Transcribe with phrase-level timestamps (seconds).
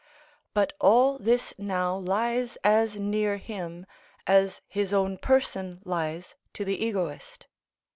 [0.55, 3.85] But all this now lies as near him
[4.25, 7.45] as his own person lies to the egoist.